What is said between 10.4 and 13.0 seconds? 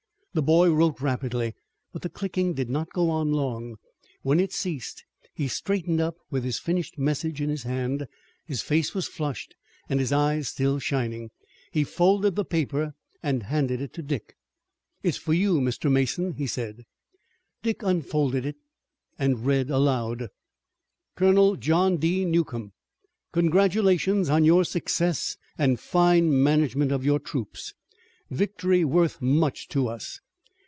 still shining. He folded the paper